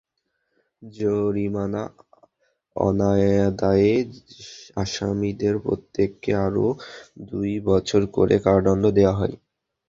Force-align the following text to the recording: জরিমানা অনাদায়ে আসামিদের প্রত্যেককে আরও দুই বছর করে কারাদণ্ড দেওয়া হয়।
জরিমানা 0.81 1.83
অনাদায়ে 2.75 3.93
আসামিদের 4.77 5.55
প্রত্যেককে 5.65 6.31
আরও 6.45 6.67
দুই 7.29 7.51
বছর 7.67 8.01
করে 8.15 8.35
কারাদণ্ড 8.45 8.83
দেওয়া 8.97 9.17
হয়। 9.19 9.35